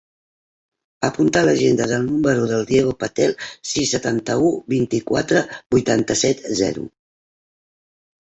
[1.07, 3.35] Apunta a l'agenda el número del Diego Patel:
[3.71, 6.87] sis, setanta-u, vint-i-quatre, vuitanta-set, zero.